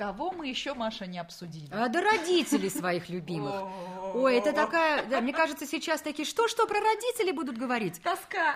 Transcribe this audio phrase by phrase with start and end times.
[0.00, 1.68] Кого мы еще, Маша, не обсудили?
[1.70, 3.54] А, да родителей своих любимых.
[4.14, 8.00] Ой, это такая, да, мне кажется, сейчас такие, что-что про родителей будут говорить?
[8.02, 8.54] Тоска.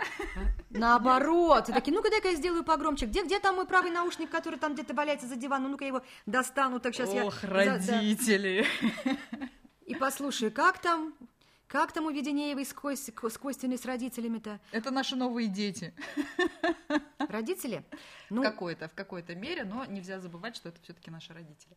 [0.70, 1.66] Наоборот.
[1.66, 3.04] Такие, ну-ка, дай-ка я сделаю погромче.
[3.04, 5.72] Где, где там мой правый наушник, который там где-то валяется за диваном?
[5.72, 6.80] Ну-ка, я его достану.
[6.80, 7.27] Так сейчас я...
[7.27, 7.54] Ох, за- да.
[7.56, 8.64] родители.
[9.84, 11.12] И послушай, как там...
[11.66, 14.60] Как там у Веденеевой с, Кось- с Костиной с родителями-то?
[14.70, 15.94] Это наши новые дети.
[17.18, 17.84] Родители?
[18.28, 21.77] В Ну, какой-то, в какой-то мере, но нельзя забывать, что это все-таки наши родители.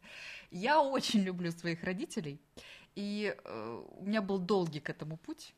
[0.51, 2.39] Я очень люблю своих родителей,
[2.95, 5.55] и э, у меня был долгий к этому путь.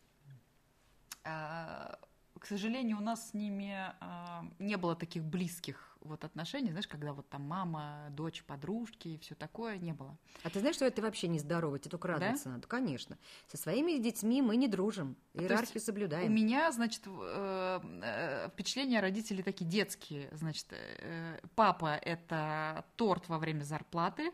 [1.24, 2.00] А,
[2.38, 7.14] к сожалению, у нас с ними а, не было таких близких вот отношений, знаешь, когда
[7.14, 10.18] вот там мама, дочь, подружки и все такое, не было.
[10.44, 12.14] а ты знаешь, что это вообще не здорово, тебе только Да?
[12.16, 12.68] радоваться надо.
[12.68, 13.18] Конечно.
[13.48, 16.32] Со своими детьми мы не дружим, иерархию есть соблюдаем.
[16.32, 20.30] У меня, значит, э, э, впечатления родителей такие детские.
[20.34, 24.32] Значит, э, папа– это торт во время зарплаты,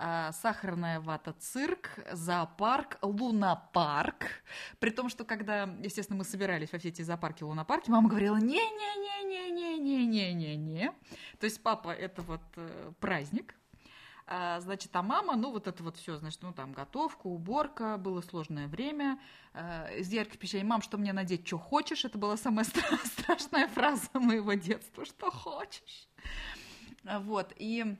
[0.00, 4.26] а, сахарная вата цирк, зоопарк, лунопарк.
[4.78, 10.92] При том, что когда, естественно, мы собирались во все эти зоопарки, лунопарки, мама говорила, не-не-не-не-не-не-не-не.
[11.40, 13.56] То есть папа это вот э, праздник,
[14.28, 18.20] а, значит, а мама, ну, вот это вот все, значит, ну, там, готовка, уборка, было
[18.20, 19.18] сложное время,
[19.52, 22.64] а, из ярких впечатлений, мам, что мне надеть, что хочешь, это была самая
[23.04, 26.08] страшная фраза моего детства, что хочешь,
[27.02, 27.96] вот, и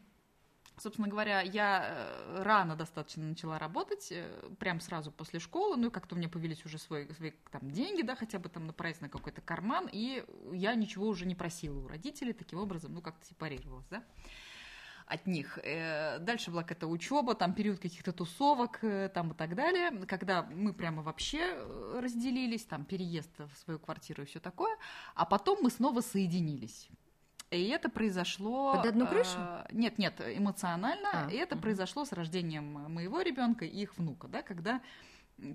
[0.81, 5.91] собственно говоря, я э, рано достаточно начала работать, э, прям сразу после школы, ну, и
[5.91, 9.01] как-то у меня появились уже свои, свои там деньги, да, хотя бы там на проезд
[9.01, 13.27] на какой-то карман, и я ничего уже не просила у родителей, таким образом, ну, как-то
[13.27, 14.03] сепарировалась, да
[15.07, 15.59] от них.
[15.63, 18.81] Э, Дальше была какая-то учеба, там период каких-то тусовок,
[19.15, 21.55] там и так далее, когда мы прямо вообще
[21.95, 24.77] разделились, там переезд в свою квартиру и все такое,
[25.15, 26.91] а потом мы снова соединились.
[27.51, 28.75] И это произошло...
[28.75, 29.39] Под одну э, крышу?
[29.73, 31.27] Нет, нет, эмоционально.
[31.27, 31.63] А, и это мгм.
[31.63, 34.81] произошло с рождением моего ребенка и их внука, да, когда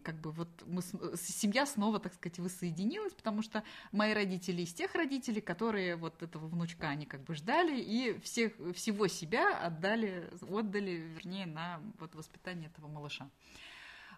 [0.03, 4.95] как бы вот мы, семья снова, так сказать, воссоединилась, потому что мои родители из тех
[4.95, 10.91] родителей, которые вот этого внучка, они как бы ждали и всех, всего себя отдали, отдали,
[10.91, 13.29] вернее, на вот воспитание этого малыша.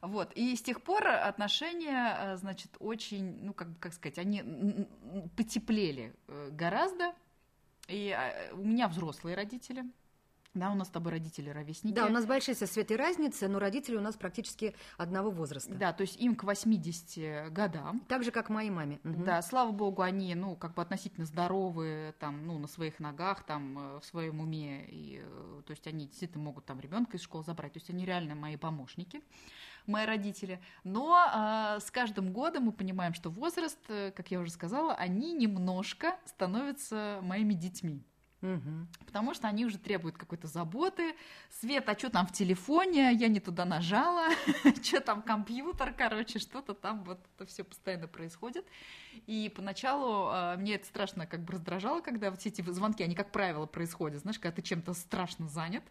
[0.01, 4.43] Вот, и с тех пор отношения, э, значит, очень, ну, как, как сказать, они
[5.35, 7.15] потеплели э, гораздо.
[7.87, 9.85] И э, у меня взрослые родители,
[10.55, 11.93] да, у нас с тобой родители ровесники.
[11.93, 15.73] Да, у нас большие со Светой разницы, но родители у нас практически одного возраста.
[15.73, 17.99] Да, то есть им к 80 годам.
[18.07, 19.01] Так же, как моей маме.
[19.03, 19.25] Мгм.
[19.25, 23.77] Да, слава богу, они, ну, как бы относительно здоровые, там, ну, на своих ногах, там,
[23.77, 27.43] э, в своем уме, и, э, то есть они действительно могут там ребенка из школы
[27.43, 29.21] забрать, то есть они реально мои помощники,
[29.87, 30.59] мои родители.
[30.83, 35.33] Но э, с каждым годом мы понимаем, что возраст, э, как я уже сказала, они
[35.33, 38.03] немножко становятся моими детьми.
[38.45, 38.87] Мгм.
[39.07, 41.15] Потому что они уже требуют какой-то заботы.
[41.49, 43.11] Свет, а что там в телефоне?
[43.13, 44.27] Я не туда нажала.
[44.83, 48.65] что там компьютер, короче, что-то там вот это все постоянно происходит.
[49.25, 53.31] И поначалу э, мне это страшно как бы раздражало, когда вот эти звонки, они, как
[53.31, 54.21] правило, происходят.
[54.21, 55.83] Знаешь, когда ты чем-то страшно занят.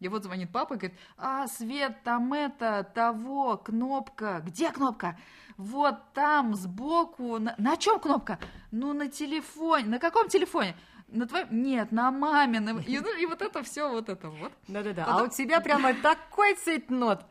[0.00, 4.42] И вот звонит папа и говорит, а, Свет, там это, того, кнопка.
[4.44, 5.18] Где кнопка?
[5.56, 7.38] Вот там, сбоку.
[7.38, 8.38] На, на чем кнопка?
[8.72, 9.86] Ну, на телефоне.
[9.86, 10.76] На каком телефоне?
[11.08, 11.62] На твоем?
[11.62, 12.80] Нет, на мамином.
[12.80, 14.52] И, ну, и вот это все, вот это вот.
[14.68, 15.04] Да-да-да.
[15.04, 17.24] Потом- А у тебя прямо такой цейтнот.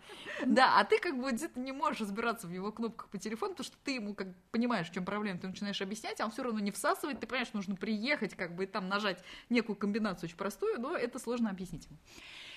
[0.46, 3.66] Да, а ты как бы где-то не можешь разбираться в его кнопках по телефону, потому
[3.66, 6.60] что ты ему как понимаешь, в чем проблема, ты начинаешь объяснять, а он все равно
[6.60, 10.80] не всасывает, ты понимаешь, нужно приехать, как бы и там нажать некую комбинацию очень простую,
[10.80, 11.98] но это сложно объяснить ему.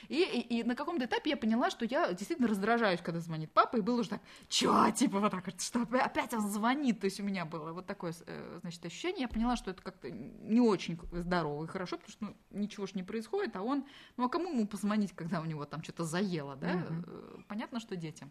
[0.09, 3.77] И, и, и на каком-то этапе я поняла, что я действительно раздражаюсь, когда звонит папа,
[3.77, 7.21] и было уже так, чё, типа вот так, что опя- опять он звонит, то есть
[7.21, 10.99] у меня было вот такое, э, значит, ощущение, я поняла, что это как-то не очень
[11.12, 13.84] здорово и хорошо, потому что ну, ничего ж не происходит, а он,
[14.17, 16.87] ну а кому ему позвонить, когда у него там что-то заело, да?
[17.06, 18.31] Э, Понятно, что детям.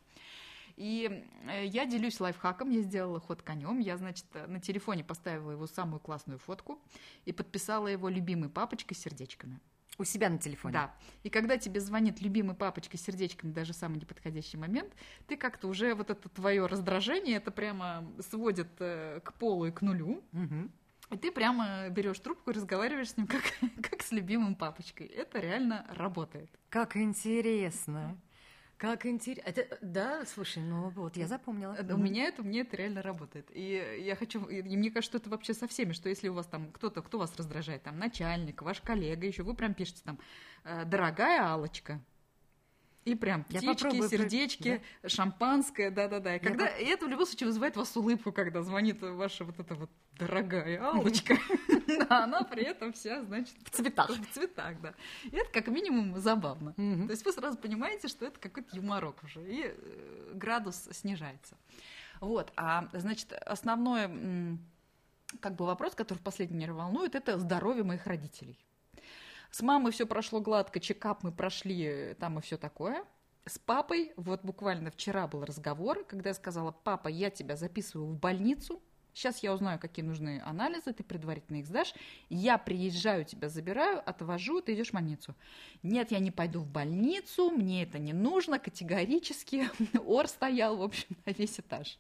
[0.78, 3.80] И э, я делюсь лайфхаком, я сделала ход конем.
[3.80, 6.82] Я, значит, на телефоне поставила его самую классную фотку
[7.24, 9.60] и подписала его любимой папочкой с сердечками.
[9.98, 10.74] У себя на телефоне.
[10.74, 10.96] Да.
[11.24, 14.94] И когда тебе звонит любимый папочка с сердечками даже в самый неподходящий момент,
[15.28, 19.82] ты как-то уже вот это твое раздражение, это прямо сводит э, к полу и к
[19.82, 20.24] нулю.
[20.32, 20.72] Мгм.
[21.12, 23.44] И ты прямо берешь трубку и разговариваешь с ним как,
[23.82, 25.08] как с любимым папочкой.
[25.08, 26.50] Это реально работает.
[26.70, 28.18] Как интересно.
[28.78, 29.50] Как интересно.
[29.50, 31.78] Это, да, слушай, ну вот я запомнила.
[31.90, 33.48] У меня это, мне это реально работает.
[33.52, 36.46] И я хочу, и мне кажется, что это вообще со всеми, что если у вас
[36.48, 40.20] там кто-то, кто вас раздражает, там начальник, ваш коллега, еще вы прям пишете там,
[40.66, 42.02] э, дорогая Алочка.
[43.06, 46.32] И прям Я птички, про- сердечки, шампанское, да-да-да.
[46.38, 49.46] И, Я когда, и это в любом случае вызывает у вас улыбку, когда звонит ваша
[49.46, 51.38] вот эта вот дорогая Алочка.
[52.10, 54.10] Да, она при этом вся, значит, В цветах.
[54.10, 54.96] в цветах, да.
[55.24, 56.74] И это как минимум забавно.
[56.74, 61.56] То есть вы сразу понимаете, что это какой-то юморок уже, и э, градус снижается.
[62.22, 64.58] Вот, а, значит, основной
[65.42, 68.58] как бы вопрос, который в последнее время волнует, это здоровье моих родителей.
[69.52, 73.04] С мамой все прошло гладко, чекап мы прошли, э, там и все такое.
[73.46, 78.18] С папой, вот буквально вчера был разговор, когда я сказала, папа, я тебя записываю в
[78.18, 78.82] больницу,
[79.14, 81.94] сейчас я узнаю, какие нужны анализы, ты предварительно их сдашь,
[82.30, 85.36] я приезжаю, тебя забираю, отвожу, ты идешь в больницу.
[85.84, 89.70] Нет, я не пойду в больницу, мне это не нужно, категорически.
[90.06, 92.00] Ор стоял, в общем, на весь этаж.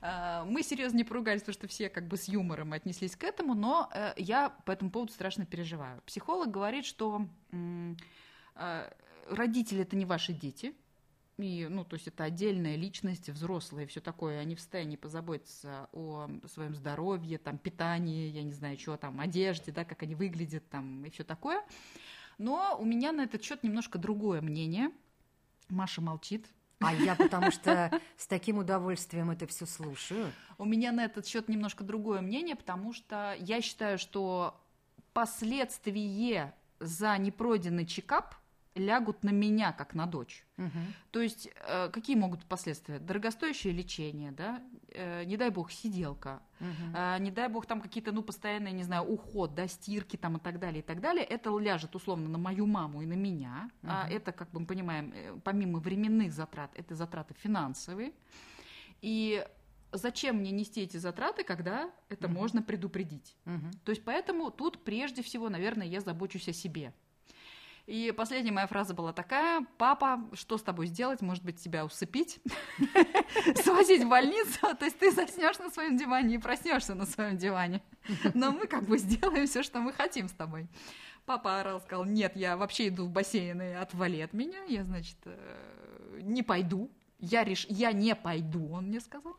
[0.00, 3.54] А, Мы серьезно не поругались, потому что все как бы с юмором отнеслись к этому,
[3.54, 6.02] но э, я по этому поводу страшно переживаю.
[6.02, 8.90] Психолог говорит, что э,
[9.28, 10.74] родители это не ваши дети,
[11.38, 16.30] и, ну, то есть это отдельная личность, взрослые, все такое, они в состоянии позаботиться о
[16.46, 21.04] своем здоровье, там, питании, я не знаю, что там, одежде, да, как они выглядят, там,
[21.04, 21.62] и все такое.
[22.38, 24.90] Но у меня на этот счет немножко другое мнение.
[25.68, 26.46] Маша молчит.
[26.80, 30.30] А я потому что с таким удовольствием это все слушаю.
[30.58, 34.60] У меня на этот счет немножко другое мнение, потому что я считаю, что
[35.12, 38.34] последствия за непройденный чекап
[38.76, 40.44] лягут на меня, как на дочь.
[40.56, 40.94] Мгм.
[41.10, 42.98] То есть э, какие могут быть последствия?
[42.98, 44.62] Дорогостоящее лечение, да,
[44.96, 46.40] Э, не дай бог сиделка.
[46.94, 50.40] А, не дай бог там какие-то, ну, постоянные, не знаю, уход, да, стирки там и
[50.40, 53.70] так далее, и так далее, это ляжет условно на мою маму и на меня.
[53.82, 54.16] А Мгм.
[54.16, 58.12] это, как мы понимаем, э, помимо временных затрат, это затраты финансовые.
[59.02, 59.46] И
[59.92, 62.36] зачем мне нести эти затраты, когда это Мгм.
[62.36, 63.36] можно предупредить?
[63.44, 63.70] Мгм.
[63.84, 66.94] То есть поэтому тут прежде всего, наверное, я забочусь о себе.
[67.86, 71.20] И последняя моя фраза была такая, папа, что с тобой сделать?
[71.22, 72.40] Может быть, тебя усыпить?
[73.62, 74.58] Свозить в больницу?
[74.76, 77.80] То есть ты заснешь на своем диване и проснешься на своем диване.
[78.34, 80.66] Но мы как бы сделаем все, что мы хотим с тобой.
[81.26, 84.64] Папа орал, сказал, нет, я вообще иду в бассейн и отвали от меня.
[84.64, 86.90] Я, значит, э, не пойду.
[87.20, 87.66] Я, реш...
[87.68, 89.36] я не пойду, он мне сказал.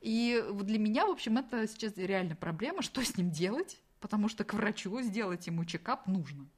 [0.00, 4.44] И для меня, в общем, это сейчас реально проблема, что с ним делать, потому что
[4.44, 6.48] к врачу сделать ему чекап нужно.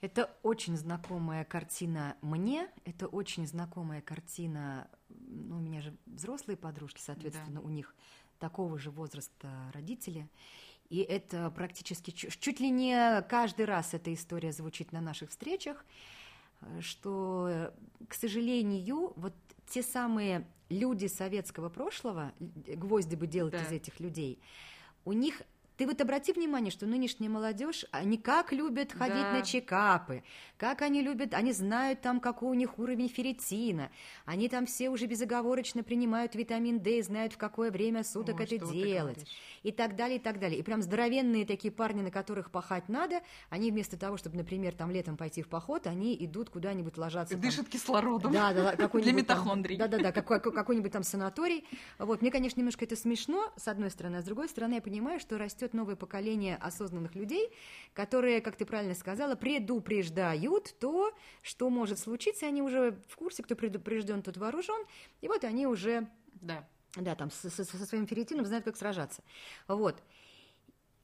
[0.00, 7.00] Это очень знакомая картина мне, это очень знакомая картина, ну, у меня же взрослые подружки,
[7.00, 7.94] соответственно, у них
[8.38, 10.28] такого же возраста родители.
[10.88, 15.84] И это практически чу- чуть ли не каждый раз эта история звучит на наших встречах,
[16.80, 17.74] что,
[18.08, 19.34] к сожалению, вот
[19.68, 23.64] те самые люди советского прошлого, гвозди бы делать Да.
[23.64, 24.40] из этих людей,
[25.04, 25.42] у них
[25.78, 29.32] ты вот обрати внимание, что нынешняя молодежь, они как любят ходить Да.
[29.34, 30.24] на чекапы,
[30.56, 33.90] как они любят, они знают там, какой у них уровень ферритина,
[34.26, 38.66] они там все уже безоговорочно принимают витамин D, знают, в какое время суток Ой, это
[38.72, 39.24] делать,
[39.62, 40.58] и так далее, и так далее.
[40.58, 44.90] И прям здоровенные такие парни, на которых пахать надо, они вместо того, чтобы, например, там
[44.90, 47.34] летом пойти в поход, они идут куда-нибудь ложаться.
[47.34, 47.40] там.
[47.40, 48.32] Дышит кислородом.
[48.32, 49.76] Да, да, да, какой-нибудь Для там- митохондрий.
[49.76, 51.64] Да-да-да, какой, какой-нибудь там санаторий.
[52.00, 55.20] Вот, мне, конечно, немножко это смешно, с одной стороны, а с другой стороны, я понимаю,
[55.20, 57.50] что растет новое поколение осознанных людей,
[57.94, 61.12] которые, как ты правильно сказала, предупреждают то,
[61.42, 64.84] что может случиться, они уже в курсе, кто предупрежден, тот вооружен,
[65.20, 66.08] и вот они уже
[66.40, 66.66] Да.
[66.96, 69.22] да, там со, со- со своим ферритином знают, как сражаться.
[69.66, 70.02] Вот.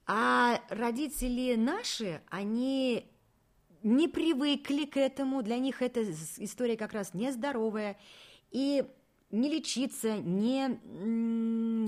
[0.07, 3.11] А родители наши, они
[3.83, 7.99] не привыкли к этому, для них эта история как раз нездоровая.
[8.51, 8.85] И
[9.35, 10.79] не лечиться, не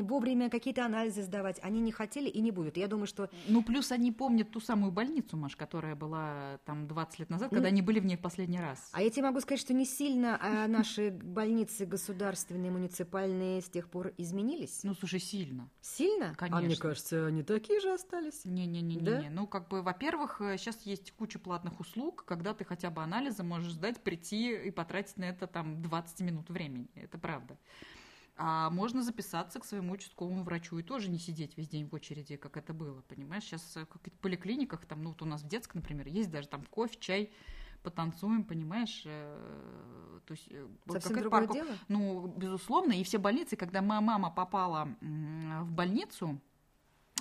[0.02, 2.76] вовремя какие-то анализы сдавать, они не хотели и не будут.
[2.76, 7.20] Я думаю, что Ну, плюс они помнят ту самую больницу, Маш, которая была там 20
[7.20, 8.90] лет назад, Ну, когда они были в ней в последний раз.
[8.92, 13.88] А я тебе могу сказать, что не сильно а наши больницы государственные, муниципальные с тех
[13.88, 14.80] пор изменились.
[14.82, 15.70] Ну, слушай, сильно.
[15.80, 16.34] Сильно?
[16.38, 16.82] А мне Конечно.
[16.82, 18.44] кажется, они такие же остались.
[18.44, 19.00] Не-не-не-не.
[19.04, 19.24] Да?
[19.30, 23.72] Ну, как бы, во-первых, сейчас есть куча платных услуг, когда ты хотя бы анализы можешь
[23.72, 26.88] сдать, прийти и потратить на это там 20 минут времени.
[26.94, 27.35] Это правда.
[28.38, 32.36] А можно записаться к своему участковому врачу и тоже не сидеть весь день в очереди,
[32.36, 33.44] как это было, понимаешь?
[33.44, 36.62] Сейчас в каких-то поликлиниках, там, ну вот у нас в детской, например, есть даже там
[36.64, 37.32] кофе, чай,
[37.82, 39.02] потанцуем, понимаешь?
[39.06, 41.70] э, То есть, э, Совсем другое парку- дело.
[41.88, 46.38] Ну, безусловно, и все больницы, когда моя мама попала в больницу,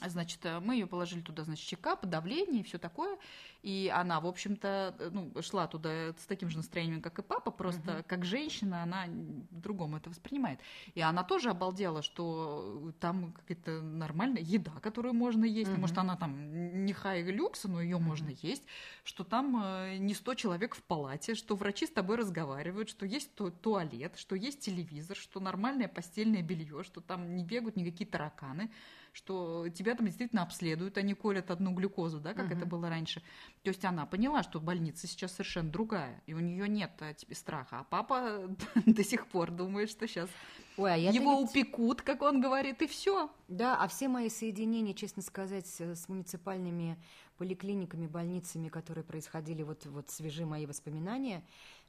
[0.03, 3.17] Значит, э, мы ее положили туда, значит, чекап, давление и все такое.
[3.63, 7.49] И она, в общем-то, э, ну, шла туда с таким же настроением, как и папа,
[7.49, 8.03] просто Мгм.
[8.03, 9.05] как женщина она
[9.51, 10.59] другому это воспринимает.
[10.95, 15.71] И она тоже обалдела, что там какая-то нормальная еда, которую можно есть.
[15.71, 18.63] Ну, Может, она там не хай люкса, но ее можно есть.
[19.05, 23.33] Что там э, не 100 человек в палате, что врачи с тобой разговаривают, что есть
[23.33, 28.69] ту- туалет, что есть телевизор, что нормальное постельное белье, что там не бегают никакие тараканы
[29.15, 32.57] что тебя там действительно обследуют, они колят одну глюкозу, да, как uh-huh.
[32.57, 33.21] это было раньше.
[33.63, 37.33] То есть она поняла, что больница сейчас совершенно другая, и у нее нет а, тебе
[37.33, 37.79] страха.
[37.79, 38.41] А папа
[38.85, 40.29] до сих пор думает, что сейчас
[40.75, 41.49] Ой, а его ведь...
[41.49, 43.31] упекут, как он говорит, и все.
[43.47, 46.97] Да, а все мои соединения, честно сказать, с муниципальными
[47.37, 51.43] поликлиниками, больницами, которые происходили, вот, вот свежи мои воспоминания,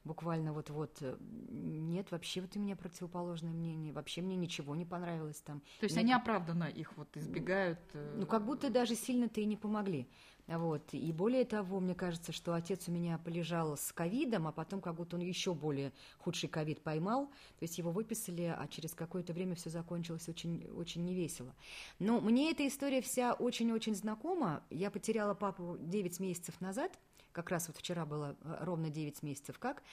[0.07, 1.15] буквально вот-вот, э,
[1.49, 5.61] нет, вообще вот у меня противоположное мнение, вообще мне ничего не понравилось там.
[5.79, 6.05] То есть мне...
[6.05, 7.79] они оправданно их вот избегают?
[7.93, 10.07] Э, ну, как будто даже сильно-то и не помогли.
[10.47, 10.93] Вот.
[10.93, 14.95] И более того, мне кажется, что отец у меня полежал с ковидом, а потом как
[14.95, 17.27] будто он еще более худший ковид поймал.
[17.59, 21.53] То есть его выписали, а через какое-то время все закончилось очень, очень невесело.
[21.99, 24.63] Но мне эта история вся очень-очень знакома.
[24.69, 26.97] Я потеряла папу 9 месяцев назад–
[27.37, 29.83] как раз вот вчера было э, ровно 9 месяцев как.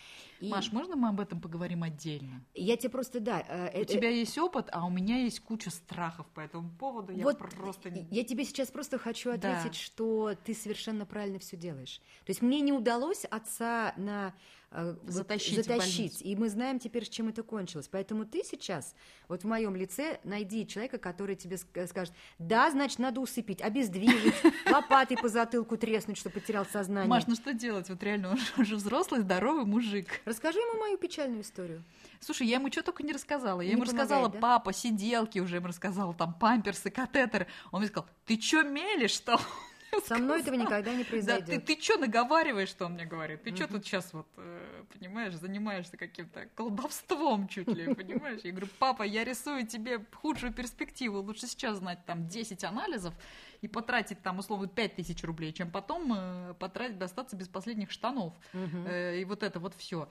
[0.40, 0.48] И...
[0.48, 2.42] Маш, можно мы об этом поговорим отдельно?
[2.54, 3.44] Я тебе просто, да.
[3.46, 7.12] Э, у тебя есть опыт, а у меня есть куча страхов по этому поводу.
[7.12, 8.08] Я вот просто не...
[8.10, 9.72] Я тебе сейчас просто хочу ответить, да.
[9.72, 12.00] что ты совершенно правильно все делаешь.
[12.24, 14.32] То есть мне не удалось отца на
[14.76, 15.64] Э, затащить.
[15.64, 16.20] затащить.
[16.20, 17.88] И мы знаем теперь, с чем это кончилось.
[17.88, 18.96] Поэтому ты сейчас,
[19.28, 24.34] вот в моем лице, найди человека, который тебе скажет, да, значит, надо усыпить, обездвижить,
[24.66, 27.08] лопатой по затылку треснуть, что потерял сознание.
[27.08, 27.88] Маш, ну что делать?
[27.88, 30.20] Вот реально, он уже взрослый, здоровый мужик.
[30.24, 31.84] Расскажи ему мою печальную историю.
[32.18, 33.60] Слушай, я ему что только не рассказала.
[33.60, 34.38] Я не ему помогает, рассказала да?
[34.40, 37.46] папа, сиделки уже ему рассказала, там памперсы, катетеры.
[37.70, 39.38] Он мне сказал, ты что мелешь, что
[40.06, 41.46] со мной этого никогда не произойдет.
[41.46, 43.42] Да, ты, ты что наговариваешь, что он мне говорит?
[43.42, 48.40] Ты что тут сейчас вот, э, понимаешь, занимаешься каким-то колдовством чуть ли, понимаешь?
[48.44, 51.20] Я говорю, папа, я рисую тебе худшую перспективу.
[51.20, 53.14] Лучше сейчас знать там 10 анализов
[53.60, 58.34] и потратить там условно 5 тысяч рублей, чем потом э, потратить, достаться без последних штанов.
[58.52, 60.08] Э, и вот это вот все.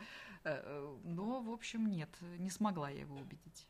[1.05, 3.65] Но, в общем, нет, не смогла я его убедить.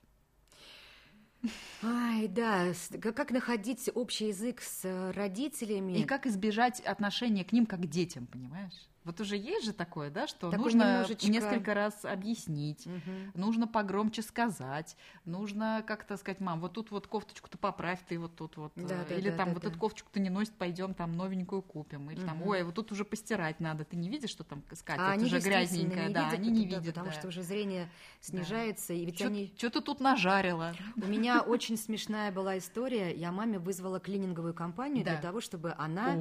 [1.81, 5.97] Ай, да, как находить общий язык с родителями.
[5.97, 8.87] И как избежать отношения к ним как к детям, понимаешь?
[9.05, 11.29] Вот уже есть же такое, да, что Такой нужно немножечко...
[11.29, 13.11] несколько раз объяснить, угу.
[13.33, 14.95] нужно погромче сказать,
[15.25, 19.05] нужно как-то сказать, мам, вот тут вот кофточку-то поправь ты вот тут вот, да, э,
[19.09, 19.69] да, или да, там да, вот да.
[19.69, 22.27] эту кофточку-то не носит, пойдем там новенькую купим, или угу.
[22.27, 25.39] там, ой, вот тут уже постирать надо, ты не видишь, что там скатерть а уже
[25.39, 27.13] грязненькая, да, видят, они не да, видят, потому да.
[27.13, 27.89] что уже зрение
[28.21, 28.93] снижается, да.
[28.93, 29.53] и ведь Чё, они...
[29.57, 30.73] Что ты тут нажарила?
[30.95, 36.15] У меня очень смешная была история, я маме вызвала клининговую компанию для того, чтобы она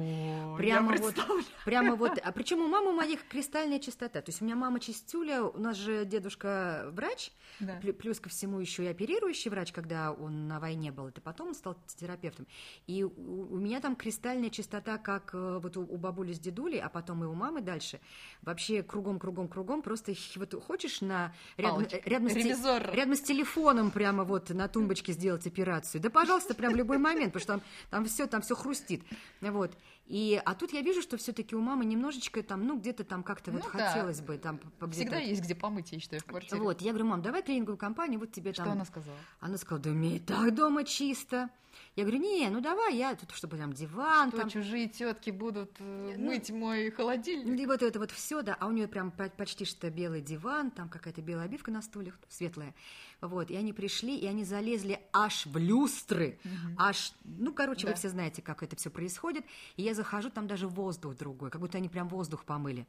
[0.57, 1.15] прямо вот,
[1.63, 4.21] прямо вот, а причем у мамы моих кристальная чистота.
[4.21, 7.79] То есть у меня мама чистюля, у нас же дедушка врач, да.
[7.99, 11.55] плюс ко всему еще и оперирующий врач, когда он на войне был, это потом он
[11.55, 12.47] стал терапевтом.
[12.87, 13.11] И у,
[13.53, 17.23] у меня там кристальная чистота, как э, вот у, у бабули с дедулей, а потом
[17.23, 17.99] и у мамы дальше.
[18.41, 19.81] Вообще кругом, кругом, кругом.
[19.83, 25.45] Просто вот хочешь на рядом, рядом, с, рядом с телефоном прямо вот на тумбочке сделать
[25.45, 26.01] операцию.
[26.01, 27.61] Да, пожалуйста, прям в любой момент, потому что там,
[27.91, 29.03] там все, там все хрустит.
[29.41, 29.77] Вот.
[30.05, 33.51] И, а тут я вижу, что все-таки у мамы немножечко там, ну, где-то там как-то
[33.51, 33.89] ну, вот да.
[33.89, 34.59] хотелось бы там
[34.91, 36.61] Всегда есть где помыть, я считаю, в квартире.
[36.61, 38.65] Вот, я говорю, мам, давай клининговую компанию, вот тебе что там...
[38.65, 39.17] Что она сказала?
[39.39, 41.49] Она сказала, да у меня и так дома чисто.
[41.95, 44.29] Я говорю, не, ну давай я тут, чтобы там диван.
[44.29, 44.49] Что, там...
[44.49, 47.59] чужие тетки будут э, ну, мыть мой холодильник?
[47.59, 50.89] И вот это вот все, да, а у нее прям почти что белый диван, там
[50.89, 52.73] какая-то белая обивка на стульях, светлая.
[53.21, 56.75] Вот, и они пришли, и они залезли аж в люстры, угу.
[56.77, 57.91] аж, ну, короче, да.
[57.91, 59.45] вы все знаете, как это все происходит.
[59.77, 62.87] И я захожу, там даже воздух другой, как будто они прям воздух помыли.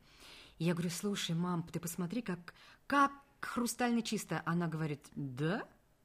[0.58, 2.54] И я говорю, слушай, мам, ты посмотри, как,
[2.87, 4.42] как хрустально чисто.
[4.44, 5.64] Она говорит, да?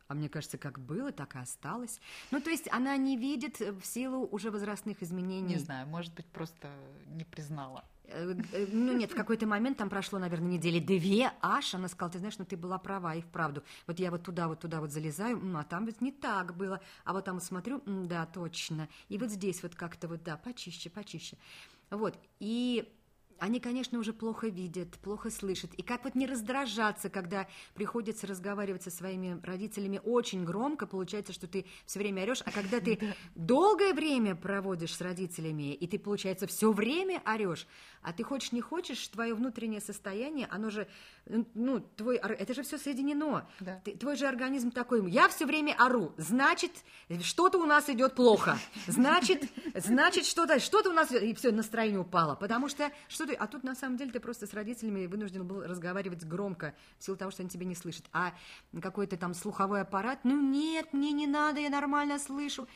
[0.09, 2.01] А мне кажется, как было, так и осталось.
[2.31, 5.53] Ну, то есть она не видит в силу уже возрастных изменений.
[5.53, 6.67] Не знаю, может быть, просто
[7.11, 7.85] не признала.
[8.05, 12.11] Э, э, ну нет, в какой-то момент, там прошло, наверное, недели две, аж она сказала,
[12.11, 13.63] ты знаешь, ну ты была права, и вправду.
[13.85, 16.81] Вот я вот туда, вот туда вот залезаю, а там ведь не так было.
[17.05, 18.89] А вот там вот смотрю, да, точно.
[19.09, 21.37] И вот здесь вот как-то вот, да, почище, почище.
[21.91, 22.91] Вот, и
[23.39, 25.73] они, конечно, уже плохо видят, плохо слышат.
[25.75, 31.47] И как вот не раздражаться, когда приходится разговаривать со своими родителями очень громко, получается, что
[31.47, 32.99] ты все время орешь, а когда ты
[33.35, 37.67] долгое время проводишь с родителями, и ты, получается, все время орешь,
[38.01, 40.87] а ты хочешь не хочешь, твое внутреннее состояние, оно же,
[41.25, 43.47] ну, твой, это же все соединено.
[43.59, 43.81] Да.
[43.83, 46.71] Ты, твой же организм такой, я все время ору, значит,
[47.21, 49.43] что-то у нас идет плохо, значит,
[49.75, 53.63] значит, что-то, что-то у нас, и все, настроение упало, потому что что ты, а тут
[53.63, 57.43] на самом деле ты просто с родителями вынужден был разговаривать громко, в силу того, что
[57.43, 58.33] они тебя не слышат, а
[58.81, 62.67] какой-то там слуховой аппарат, ну нет, мне не надо, я нормально слышу.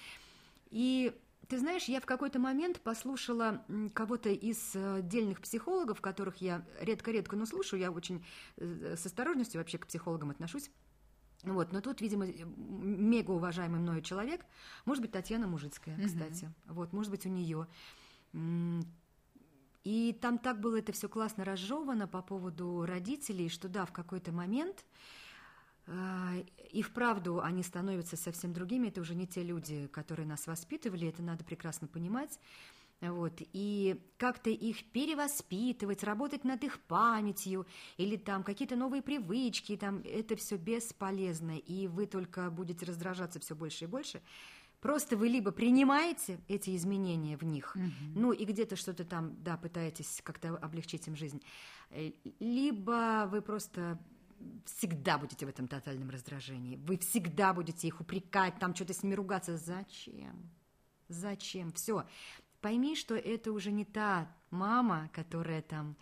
[0.70, 1.12] И
[1.48, 7.36] ты знаешь, я в какой-то момент послушала кого-то из отдельных э, психологов, которых я редко-редко,
[7.36, 8.24] но слушаю, я очень
[8.58, 10.70] э, с осторожностью вообще к психологам отношусь.
[11.44, 14.46] Вот, но тут, видимо, мега уважаемый мною человек,
[14.86, 16.76] может быть, Татьяна Мужицкая, кстати, угу.
[16.76, 17.68] вот, может быть, у нее.
[19.84, 24.32] И там так было это все классно разжевано по поводу родителей, что да, в какой-то
[24.32, 24.86] момент
[25.86, 26.36] а,
[26.72, 31.22] и вправду они становятся совсем другими, это уже не те люди, которые нас воспитывали, это
[31.22, 32.40] надо прекрасно понимать.
[33.02, 40.02] Вот, и как-то их перевоспитывать, работать над их памятью, или там какие-то новые привычки, там
[40.06, 44.22] это все бесполезно, и вы только будете раздражаться все больше и больше.
[44.84, 47.90] Просто вы либо принимаете эти изменения в них, угу.
[48.16, 51.42] ну и где-то что-то там, да, пытаетесь как-то облегчить им жизнь,
[51.90, 52.12] э,
[52.42, 53.98] либо вы просто
[54.66, 56.76] всегда будете в этом тотальном раздражении.
[56.76, 59.56] Вы всегда будете их упрекать, там что-то с ними ругаться.
[59.56, 60.52] Зачем?
[61.08, 61.72] Зачем?
[61.72, 62.06] Все.
[62.60, 65.96] Пойми, что это уже не та мама, которая там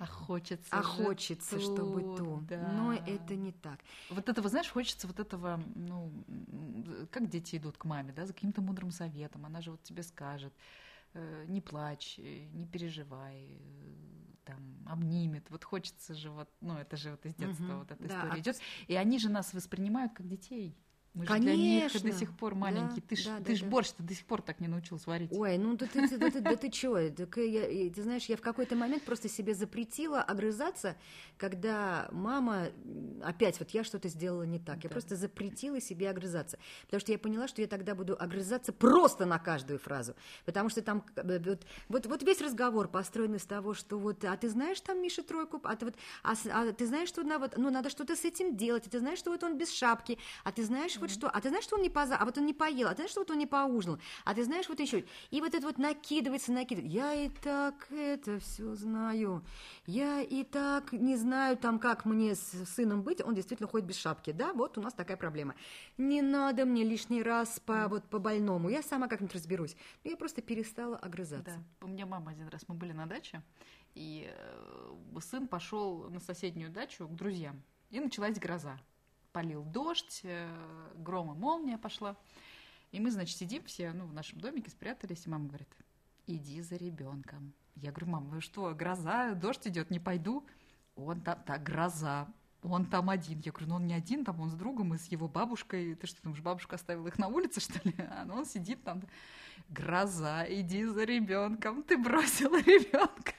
[0.00, 2.40] а хочется, а хочется, ту, чтобы ту.
[2.48, 2.72] Да.
[2.72, 3.80] Но это не так.
[4.10, 6.12] Вот этого, знаешь, хочется вот этого, ну,
[7.10, 9.44] как дети идут к маме, да, за каким-то мудрым советом.
[9.46, 10.52] Она же вот тебе скажет,
[11.14, 14.08] э, не плачь, э, не переживай, э,
[14.44, 15.50] там, обнимет.
[15.50, 18.32] Вот хочется же вот, ну, это же вот из детства угу, вот эта да, история
[18.32, 18.38] а...
[18.38, 18.56] идет.
[18.86, 20.76] И они же нас воспринимают как детей.
[21.14, 21.88] Мы Конечно.
[21.88, 23.00] же для них до сих пор маленькие.
[23.00, 23.66] Да, ты ж, да, ты да, ж да.
[23.68, 25.32] борщ-то до сих пор так не научилась варить.
[25.32, 27.10] Ой, ну да ты, да, да, да, ты чё?
[27.10, 30.96] Так я, ты знаешь, я в какой-то момент просто себе запретила огрызаться,
[31.36, 32.68] когда мама...
[33.22, 34.76] Опять вот я что-то сделала не так.
[34.84, 34.90] Я да.
[34.90, 36.58] просто запретила себе огрызаться.
[36.84, 40.14] Потому что я поняла, что я тогда буду огрызаться просто на каждую фразу.
[40.44, 44.36] Потому что там э, вот, вот, вот весь разговор построен из того, что вот, а
[44.36, 47.56] ты знаешь там Миша тройку, а ты, вот, а, а ты знаешь, что на, вот,
[47.56, 50.52] ну, надо что-то с этим делать, а ты знаешь, что вот он без шапки, а
[50.52, 52.54] ты знаешь, вот что, а ты знаешь, что он не поза, а вот он не
[52.54, 55.04] поел, а ты знаешь, что вот он не поужинал, а ты знаешь, вот еще.
[55.30, 56.96] И вот это вот накидывается, накидывается.
[56.96, 59.44] Я и так это все знаю.
[59.86, 63.20] Я и так не знаю там, как мне с сыном быть.
[63.24, 64.52] Он действительно ходит без шапки, да?
[64.52, 65.54] Вот у нас такая проблема.
[65.96, 68.68] Не надо мне лишний раз по, вот, по больному.
[68.68, 69.76] Я сама как-нибудь разберусь.
[70.04, 71.62] Я просто перестала огрызаться.
[71.80, 71.86] Да.
[71.86, 73.42] У меня мама один раз, мы были на даче,
[73.94, 77.62] и э, сын пошел на соседнюю дачу к друзьям.
[77.90, 78.78] И началась гроза
[79.38, 80.48] полил дождь, э,
[80.96, 82.16] гром и молния пошла.
[82.90, 85.68] И мы, значит, сидим все, ну, в нашем домике, спрятались, и мама говорит,
[86.26, 87.54] иди за ребенком.
[87.76, 90.44] Я говорю, мама, вы что, гроза, дождь идет, не пойду?
[90.96, 92.26] Он там, так, гроза,
[92.62, 93.38] он там один.
[93.44, 95.94] Я говорю, ну он не один, там он с другом и с его бабушкой.
[95.94, 97.94] Ты что, думаешь, бабушка оставила их на улице, что ли?
[98.10, 99.04] А ну, он сидит там.
[99.68, 103.34] Гроза, иди за ребенком, ты бросила ребенка.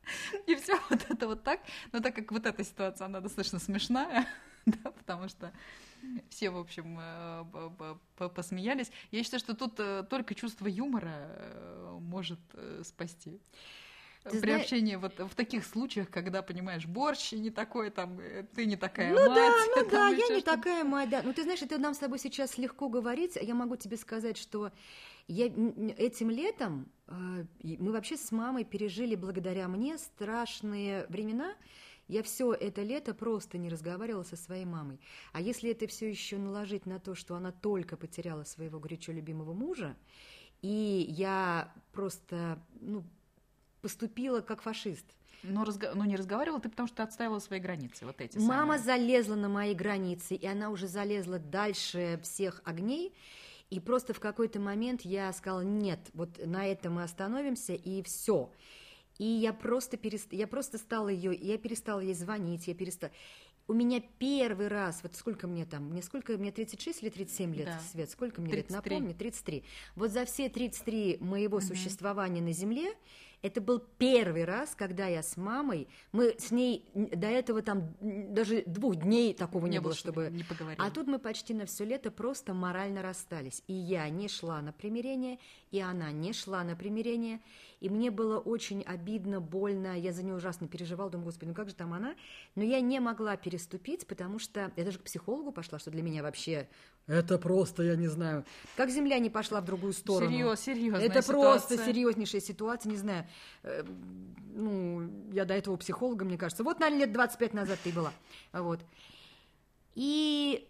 [0.46, 1.60] И все вот это вот так.
[1.92, 4.26] Но так как вот эта ситуация, она достаточно смешная,
[4.66, 5.52] да, потому что
[6.28, 8.90] все, в общем, э, посмеялись.
[9.10, 12.40] Я считаю, что тут э, только чувство юмора э, может
[12.82, 13.40] спасти.
[14.24, 14.62] Ты при знаешь...
[14.62, 18.20] общении вот в таких случаях, когда, понимаешь, борщ не такой, там,
[18.54, 19.38] ты не такая ну мать.
[19.74, 21.22] Да, ну да, я не такая мать, да.
[21.22, 24.36] Ну ты знаешь, это нам с тобой сейчас легко говорить, а я могу тебе сказать,
[24.36, 24.72] что
[25.26, 31.54] я этим летом мы вообще с мамой пережили благодаря мне страшные времена,
[32.10, 35.00] я все это лето просто не разговаривала со своей мамой.
[35.32, 39.52] А если это все еще наложить на то, что она только потеряла своего горячо любимого
[39.52, 39.96] мужа,
[40.60, 43.04] и я просто ну,
[43.80, 45.06] поступила как фашист.
[45.42, 45.92] Но, разго...
[45.94, 48.78] но не разговаривала ты, потому что ты отстаивала свои границы, вот эти Мама самые.
[48.80, 53.14] залезла на мои границы, и она уже залезла дальше всех огней,
[53.70, 58.50] и просто в какой-то момент я сказала, нет, вот на этом мы остановимся, и все.
[59.20, 60.32] И я просто, перест...
[60.32, 63.12] я просто стала ее, я перестала ей звонить, я перестала...
[63.68, 67.66] У меня первый раз, вот сколько мне там, мне сколько, мне 36 или 37 лет,
[67.66, 67.80] да.
[67.92, 68.56] Свет, сколько мне 33.
[68.56, 69.64] лет, напомни, 33.
[69.94, 71.66] Вот за все 33 моего угу.
[71.66, 72.94] существования на Земле
[73.42, 78.62] это был первый раз, когда я с мамой, мы с ней до этого там даже
[78.66, 80.28] двух дней такого не, не было, чтобы...
[80.30, 80.80] Не поговорили.
[80.86, 83.62] А тут мы почти на все лето просто морально расстались.
[83.66, 85.38] И я не шла на примирение,
[85.70, 87.40] и она не шла на примирение.
[87.80, 91.70] И мне было очень обидно, больно, я за нее ужасно переживала, думаю, господи, ну как
[91.70, 92.14] же там она?
[92.54, 96.22] Но я не могла переступить, потому что я даже к психологу пошла, что для меня
[96.22, 96.68] вообще
[97.06, 98.44] это просто, я не знаю.
[98.76, 100.30] Как земля не пошла в другую сторону.
[100.30, 101.76] Серьез, серьезная Это ситуация.
[101.76, 103.26] просто серьезнейшая ситуация, не знаю.
[103.62, 103.84] Э,
[104.54, 106.62] ну, я до этого психолога, мне кажется.
[106.64, 108.12] Вот, наверное, лет 25 назад ты была.
[108.52, 108.80] Вот.
[109.94, 110.68] И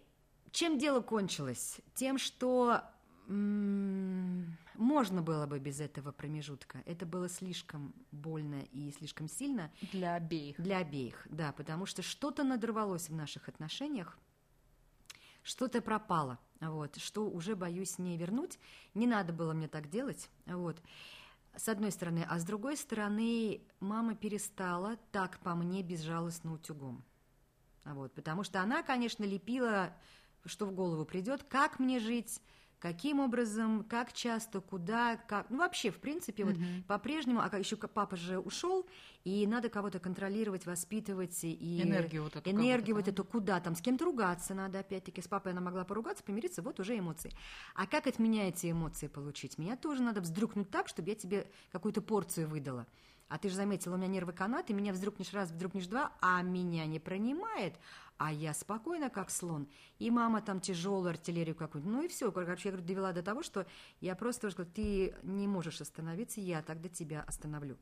[0.51, 1.79] чем дело кончилось?
[1.93, 2.81] Тем, что
[3.27, 6.81] можно было бы без этого промежутка.
[6.85, 9.71] Это было слишком больно и слишком сильно.
[9.93, 10.59] Для обеих.
[10.59, 14.17] Для обеих, да, потому что что-то надорвалось в наших отношениях,
[15.43, 18.59] что-то пропало, вот, что уже боюсь не вернуть.
[18.93, 20.81] Не надо было мне так делать, вот.
[21.55, 27.03] С одной стороны, а с другой стороны, мама перестала так по мне безжалостно утюгом.
[27.83, 29.93] Вот, потому что она, конечно, лепила,
[30.45, 32.41] что в голову придет, как мне жить,
[32.81, 36.83] каким образом, как часто, куда, как, ну вообще, в принципе, вот Мгм.
[36.87, 38.87] по-прежнему, а еще папа же ушел,
[39.23, 43.81] и надо кого-то контролировать, воспитывать и Энергию вот эту энергию вот эту куда там, с
[43.81, 47.31] кем-то ругаться надо, опять-таки, с папой она могла поругаться, помириться, вот уже эмоции.
[47.75, 49.57] А как от меня эти эмоции получить?
[49.59, 52.87] Меня тоже надо вздрукнуть так, чтобы я тебе какую-то порцию выдала.
[53.31, 56.85] А ты же заметила, у меня нервы канаты, меня вздрукнешь раз, вздрукнешь два, а меня
[56.85, 57.75] не пронимает,
[58.17, 59.69] а я спокойно, как слон.
[59.99, 61.95] И мама там тяжелую артиллерию какую-нибудь.
[61.95, 62.29] Ну и все.
[62.29, 63.65] Короче, я говорю, довела до того, что
[64.01, 67.77] я просто уже говорю, ты не можешь остановиться, я тогда тебя остановлю.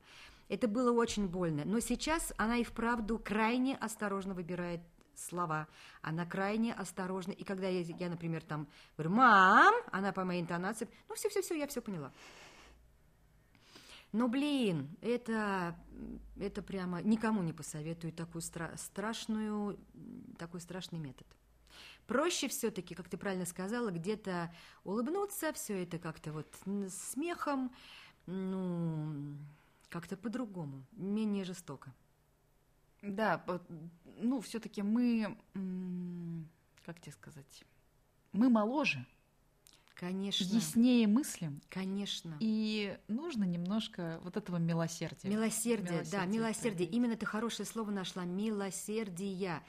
[0.48, 1.64] Это было очень больно.
[1.64, 4.82] Но сейчас она и вправду крайне осторожно выбирает
[5.16, 5.66] слова.
[6.00, 7.32] Она крайне осторожна.
[7.32, 11.66] И когда я, я, например, там говорю, мам, она по моей интонации, ну все-все-все, я
[11.66, 12.12] все поняла.
[14.12, 15.76] Но, блин, это,
[16.36, 19.78] это прямо никому не посоветую такую стра- страшную,
[20.38, 21.26] такой страшный метод.
[22.06, 26.48] Проще все-таки, как ты правильно сказала, где-то улыбнуться, все это как-то вот
[26.88, 27.72] смехом,
[28.26, 29.36] ну,
[29.88, 31.94] как-то по-другому, менее жестоко.
[33.02, 33.44] Да,
[34.16, 35.38] ну, все-таки мы,
[36.84, 37.64] как тебе сказать,
[38.32, 39.06] мы моложе,
[40.00, 42.34] Конечно, яснее мыслим, конечно.
[42.40, 45.28] и нужно немножко вот этого милосердия.
[45.28, 46.72] Милосердие, да, Милосердие милосердие.
[46.72, 46.94] проявить.
[46.94, 48.24] Именно ты хорошее слово нашла.
[48.24, 49.60] Милосердие.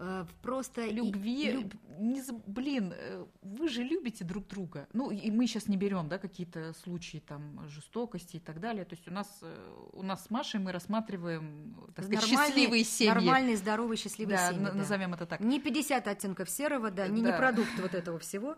[0.00, 4.88] Э, Просто и- Любви, люб- не блин, э, вы же любите друг друга.
[4.92, 8.84] Ну, и мы сейчас не берем, да, какие-то случаи там жестокости и так далее.
[8.84, 13.12] То есть у нас, э, у нас с Машей мы рассматриваем, так сказать, счастливые семьи.
[13.12, 14.66] Нормальные, здоровые, счастливые да, семьи.
[14.66, 14.72] да.
[14.72, 15.40] назовем это так.
[15.40, 18.56] Не 50 оттенков серого, да, не, не продукт вот этого всего.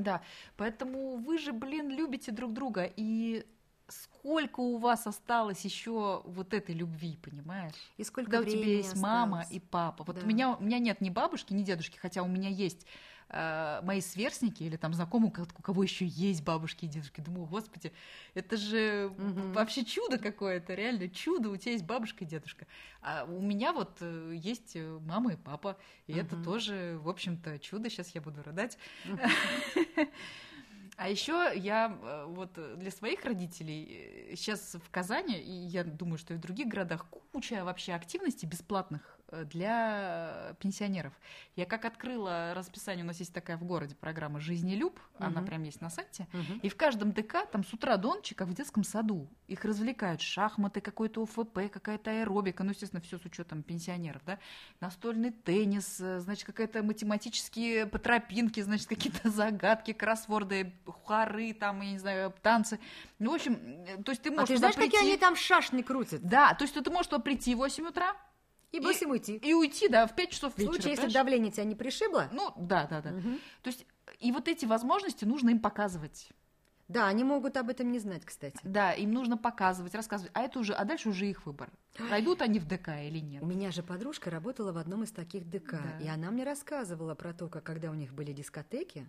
[0.00, 0.22] Да,
[0.56, 3.44] поэтому вы же, блин, любите друг друга, и
[3.88, 7.74] сколько у вас осталось еще вот этой любви, понимаешь?
[7.98, 9.56] И сколько Когда у тебя есть мама осталось.
[9.56, 10.04] и папа.
[10.04, 10.22] Вот Да.
[10.22, 12.86] у меня, у меня нет ни бабушки, ни дедушки, хотя у меня есть
[13.30, 17.20] э, мои сверстники или там знакомые, у ко- у кого еще есть бабушки и дедушки.
[17.20, 17.92] Думаю, господи,
[18.34, 19.52] это же Мгм.
[19.52, 22.66] вообще чудо какое-то, реально чудо, у тебя есть бабушка и дедушка.
[23.02, 26.44] А у меня вот э, есть э, мама и папа, и это Мгм.
[26.44, 27.90] тоже, в общем-то, чудо.
[27.90, 28.78] Сейчас я буду рыдать.
[30.96, 36.34] А еще я э, вот для своих родителей сейчас в Казани, и я думаю, что
[36.34, 41.12] и в других городах, куча вообще активностей бесплатных для пенсионеров.
[41.56, 45.46] Я как открыла расписание, у нас есть такая в городе программа «Жизнелюб», она Мгм.
[45.46, 46.58] прям есть на сайте, Мгм.
[46.62, 50.20] и в каждом ДК там с утра до ночи, как в детском саду, их развлекают
[50.20, 54.38] шахматы, какой-то ОФП, какая-то аэробика, ну, естественно, все с учетом пенсионеров, да,
[54.80, 61.90] настольный теннис, э, значит, какая-то математические по тропинке, значит, какие-то загадки, кроссворды, хоры, там, я
[61.92, 62.78] не знаю, танцы.
[63.18, 63.54] Ну, в общем,
[63.86, 66.22] э, то есть ты А можешь ты туда знаешь, какие прийти- они там шашни крутят?
[66.22, 68.14] Да, то есть ты можешь туда прийти в 8 утра
[68.74, 69.36] И И- бросим уйти.
[69.36, 70.72] и уйти, да, в 5 часов В вечера.
[70.72, 71.14] случае, если понимаешь?
[71.14, 73.10] давление тебя не пришибло, Ну, да, да, да.
[73.12, 73.38] мгм.
[73.62, 73.86] То есть,
[74.18, 76.28] и вот эти возможности нужно им показывать.
[76.88, 78.56] Да, они могут об этом не знать, кстати.
[78.62, 80.30] Да, им нужно показывать, рассказывать.
[80.34, 81.70] А это уже, а дальше уже их выбор.
[82.10, 83.42] Пойдут они в ДК или нет.
[83.42, 86.04] У меня же подружка работала в одном из таких ДК, Да.
[86.04, 89.08] и она мне рассказывала про то, как когда у них были дискотеки,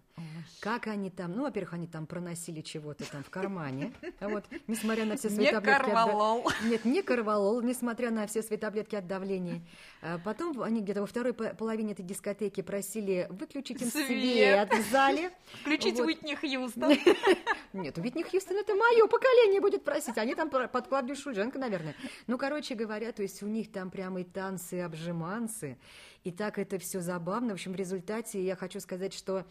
[0.59, 5.05] как они там, ну, во-первых, они там проносили чего-то там в кармане, а вот, несмотря
[5.05, 5.79] на все свои Не таблетки...
[5.79, 6.51] от корвалол.
[6.63, 9.61] Нет, не корвалол, несмотря на все свои таблетки от давления.
[10.01, 14.07] А Потом они где-то во второй по- половине этой дискотеки просили выключить им Свет.
[14.07, 15.31] свет, в зале.
[15.61, 16.05] Включить Вот.
[16.05, 16.93] Уитни Хьюстон.
[17.75, 20.17] Нет, Витни Хьюстон это мое поколение будет просить.
[20.17, 21.93] Они там под Клавдию Шульженко, наверное.
[22.27, 25.77] Ну, короче говоря, то есть у них там прямо и танцы, и обжиманцы.
[26.23, 27.49] И так это все забавно.
[27.49, 29.45] В общем, в результате я хочу сказать, что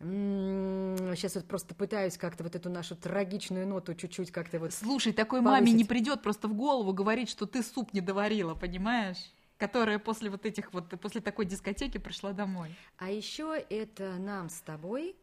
[0.00, 4.74] сейчас вот просто пытаюсь как-то вот эту нашу трагичную ноту чуть-чуть как-то вот...
[4.74, 5.60] Слушай, такой Повысить.
[5.60, 9.32] маме не придет просто в голову говорить, что ты суп не доварила, понимаешь?
[9.56, 12.74] Которая после вот этих вот, после такой дискотеки пришла домой.
[12.98, 15.16] А еще это нам с тобой,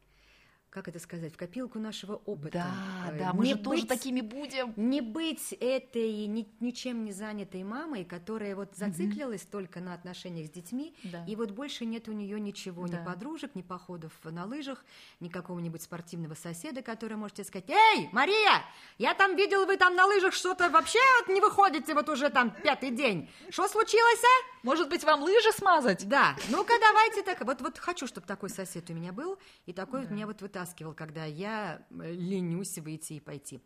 [0.71, 2.65] как это сказать, в копилку нашего опыта.
[3.05, 4.73] Да, Э, да, мы не же тоже быть- такими будем.
[4.77, 10.49] Не быть этой ни- ничем не занятой мамой, которая вот зациклилась только на отношениях с
[10.49, 11.25] детьми, Да.
[11.27, 12.97] и вот больше нет у нее ничего, Да.
[12.99, 14.85] ни подружек, ни походов на лыжах,
[15.19, 18.63] ни какого-нибудь спортивного соседа, который может тебе сказать, «Эй, Мария,
[18.97, 22.49] я там видел, вы там на лыжах что-то вообще вот не выходите вот уже там
[22.49, 23.29] пятый день.
[23.49, 26.07] Что случилось, а?» Может быть, вам лыжи смазать?
[26.07, 27.41] Да, ну-ка давайте так.
[27.43, 30.93] Вот, вот хочу, чтобы такой сосед у меня был, и такой вот меня вот вытаскивал,
[30.93, 33.61] когда я э, ленюсь выйти и пойти.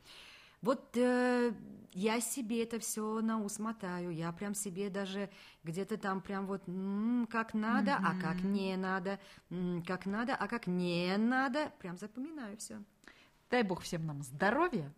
[0.61, 1.53] Вот э,
[1.93, 5.29] я себе это все на ус мотаю, я прям себе даже
[5.63, 9.19] где-то там прям вот м, как надо, а как не надо,
[9.51, 12.81] м, как надо, а как не надо, прям запоминаю все.
[13.51, 14.91] Дай бог всем нам здоровья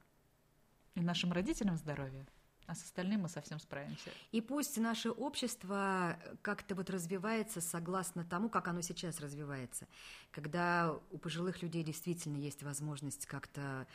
[0.95, 2.25] и нашим родителям здоровья.
[2.67, 4.11] А с остальным мы совсем справимся.
[4.31, 9.87] И пусть наше общество как-то вот развивается согласно тому, как оно сейчас развивается,
[10.31, 13.87] когда у пожилых людей действительно есть возможность как-то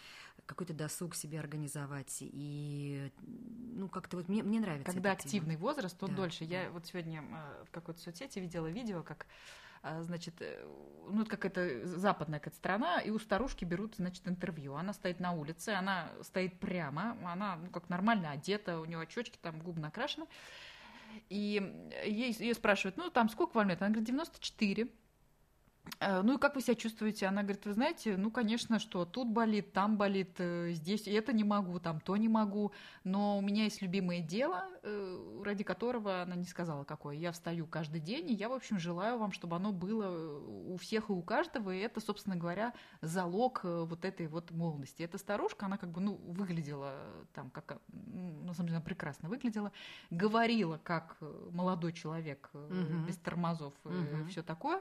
[0.46, 3.12] какой-то досуг себе организовать и
[3.74, 4.90] ну как-то вот мне мне нравится.
[4.90, 5.60] Когда активный тема.
[5.60, 6.46] возраст, он да, дольше.
[6.46, 6.62] Да.
[6.62, 9.26] Я вот сегодня э, в какой-то соцсети видела видео, как
[10.00, 10.64] значит, э,
[11.08, 14.74] ну, это какая-то западная какая-то страна, и у старушки берут, значит, интервью.
[14.74, 19.38] Она стоит на улице, она стоит прямо, она, ну, как нормально одета, у нее очечки,
[19.40, 20.26] там губы накрашены.
[21.28, 21.60] И
[22.04, 23.82] ей, ее спрашивают, ну, там сколько вам лет?
[23.82, 24.88] Она говорит, 94.
[26.00, 27.26] Э, ну и как вы себя чувствуете?
[27.26, 31.44] Она говорит, вы знаете, ну, конечно, что тут болит, там болит, э, здесь это не
[31.44, 32.72] могу, там то не могу,
[33.04, 37.16] но у меня есть любимое дело, э, ради которого она не сказала какое.
[37.16, 41.08] Я встаю каждый день, и я, в общем, желаю вам, чтобы оно было у всех
[41.08, 45.02] и у каждого, и это, собственно говоря, залог вот этой вот молодости.
[45.02, 46.94] Эта старушка, она как бы, ну, выглядела
[47.34, 49.72] там, как, ну, на самом деле, она прекрасно выглядела,
[50.10, 51.16] говорила как
[51.50, 53.06] молодой человек, угу.
[53.06, 54.28] без тормозов, угу.
[54.28, 54.80] все такое,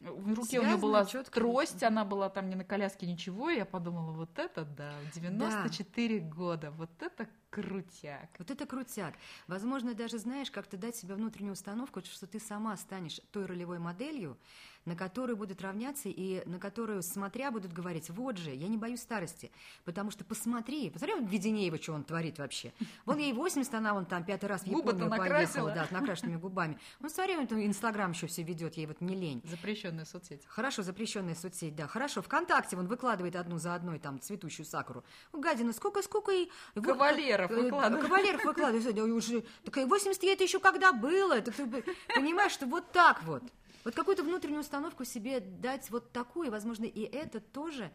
[0.00, 1.40] в руке Связано, у нее была четко.
[1.40, 3.50] трость, она была там не на коляске, ничего.
[3.50, 6.28] И я подумала, вот это да, 94 да.
[6.34, 8.28] года, вот это крутяк.
[8.38, 9.14] Вот это крутяк.
[9.46, 14.36] Возможно, даже знаешь, как-то дать себе внутреннюю установку, что ты сама станешь той ролевой моделью,
[14.86, 19.00] на которую будут равняться и на которую, смотря, будут говорить, вот же, я не боюсь
[19.00, 19.50] старости,
[19.84, 22.72] потому что посмотри, посмотри он Веденеева, что он творит вообще.
[23.04, 26.78] Вон ей 80, она он там пятый раз в Японию поехала, да, с накрашенными губами.
[27.02, 29.42] Он, смотри, он Инстаграм еще все ведет, ей вот не лень.
[29.44, 30.42] Запрещенная соцсеть.
[30.46, 31.86] Хорошо, запрещенная соцсеть, да.
[31.86, 35.04] Хорошо, ВКонтакте он выкладывает одну за одной там цветущую сакуру.
[35.32, 36.48] Гадина, сколько, сколько и...
[36.74, 38.06] Кавалеров вот, выкладывает.
[38.06, 38.98] Кавалеров выкладывает.
[38.98, 41.40] Уже, так 80 это еще когда было?
[41.40, 41.66] Так ты
[42.14, 43.42] понимаешь, что вот так вот.
[43.86, 47.92] Вот какую-то внутреннюю установку себе дать вот такую, возможно, и это тоже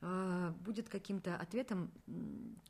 [0.00, 1.92] э, будет каким-то ответом,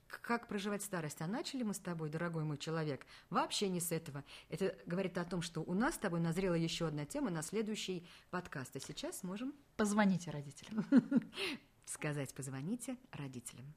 [0.06, 1.22] как проживать старость.
[1.22, 4.22] А начали мы с тобой, дорогой мой человек, вообще не с этого.
[4.50, 8.06] Это говорит о том, что у нас с тобой назрела еще одна тема на следующий
[8.28, 8.76] подкаст.
[8.76, 9.54] А сейчас можем...
[9.78, 10.84] Позвоните родителям.
[11.86, 13.74] Сказать «позвоните родителям».